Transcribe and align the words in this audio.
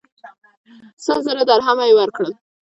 سل 1.05 1.19
زره 1.27 1.43
درهمه 1.49 1.85
یې 1.89 1.93
ورکړل. 1.99 2.31